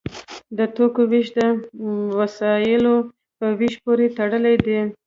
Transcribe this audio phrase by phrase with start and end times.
[0.57, 1.39] د توکو ویش د
[2.19, 2.95] وسایلو
[3.37, 4.79] په ویش پورې تړلی دی.